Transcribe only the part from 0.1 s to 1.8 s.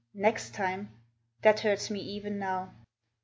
NEXT TIME. That